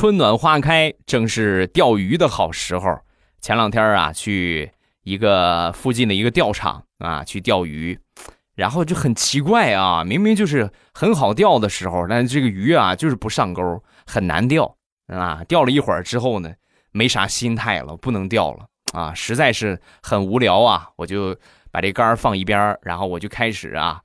[0.00, 2.98] 春暖花开，正是钓鱼的好时候。
[3.42, 8.00] 前两天啊，去一个附近的一个钓场啊，去钓鱼，
[8.54, 14.74] 然后就很奇怪啊，明明就是很好钓的时候，但是这个鱼啊就是不上钩，很难钓
[15.08, 15.44] 啊。
[15.46, 16.54] 钓了一会儿之后呢，
[16.92, 18.64] 没啥心态了，不能钓了
[18.94, 21.36] 啊，实在是很无聊啊，我就
[21.70, 24.00] 把这杆放一边，然后我就开始啊，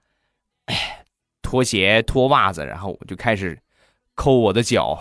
[0.65, 1.05] 哎，
[1.41, 3.57] 脱鞋脱袜子，然后我就开始。
[4.15, 4.97] 抠我的脚，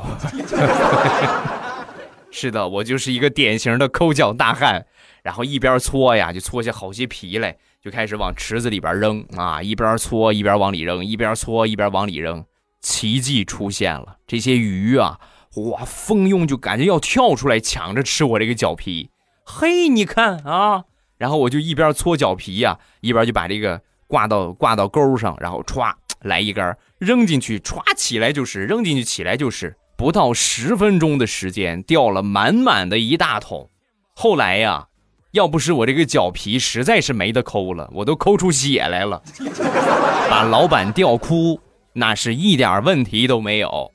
[2.31, 4.85] 是的，我就是一个典型的抠脚大汉。
[5.23, 9.63] 然后一边搓呀，就搓下好些皮来，就开始往池子里边扔啊！
[9.63, 12.45] 一边搓一边往里扔，一边搓一边往里扔。
[12.83, 15.19] 奇迹出现了，这些鱼啊，
[15.57, 19.09] 哇，蜂拥就感觉要跳出来抢着吃我这个脚皮。
[19.47, 20.85] 嘿，你看啊！
[21.17, 26.77] 然后我就一边搓脚皮呀，一边就把这个挂到挂到钩上，然后歘来一根。
[26.99, 29.77] 扔进去，歘起来就是；扔进去，起来就是。
[29.97, 33.71] 不到十分钟的时间，钓了满满的一大桶。
[34.17, 34.89] 后来呀，
[35.31, 39.23] 要不是我这个脚皮实在是没得抠了，我都抠出血来了，
[40.29, 41.61] 把老板钓哭，
[41.93, 43.93] 那是一点问题都没有。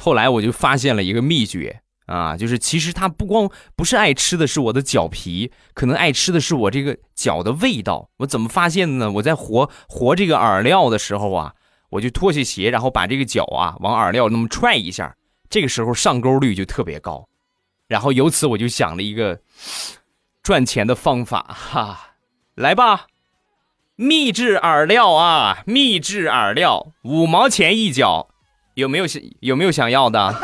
[0.00, 1.81] 后来我就发现了一个秘诀。
[2.06, 8.10] 啊，就是其实他不光不是爱吃的是我的脚皮，可能爱吃的是我这个脚的味道。
[8.18, 9.12] 我怎么发现的呢？
[9.12, 11.54] 我在活活这个饵料的时候啊，
[11.90, 15.14] 我就脱下鞋，然后把这个脚啊往饵料那么踹一下，
[15.48, 17.28] 这个时候上钩率就特别高。
[17.86, 19.40] 然后由此我就想了一个
[20.42, 22.14] 赚钱的方法哈，
[22.54, 23.06] 来吧，
[23.96, 28.28] 秘制饵料啊，秘制饵料五毛钱一脚，
[28.74, 30.34] 有没有想有没有想要的？